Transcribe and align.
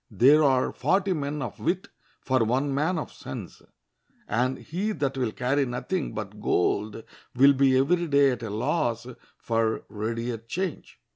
There 0.09 0.43
are 0.43 0.71
forty 0.73 1.13
men 1.13 1.43
of 1.43 1.59
wit 1.59 1.87
for 2.21 2.43
one 2.43 2.73
man 2.73 2.97
of 2.97 3.11
sense, 3.13 3.61
and 4.27 4.57
he 4.57 4.93
that 4.93 5.15
will 5.15 5.31
carry 5.31 5.63
nothing 5.67 6.15
but 6.15 6.41
gold 6.41 7.03
will 7.35 7.53
be 7.53 7.77
every 7.77 8.07
day 8.07 8.31
at 8.31 8.41
a 8.41 8.49
loss 8.49 9.05
for 9.37 9.83
readier 9.89 10.37
change. 10.39 10.97